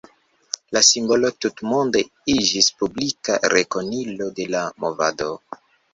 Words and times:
La 0.77 0.81
simbolo 0.87 1.29
tutmonde 1.45 2.01
iĝis 2.35 2.69
publika 2.79 3.35
rekonilo 3.55 4.31
de 4.41 4.49
la 4.55 4.65
movado. 4.87 5.29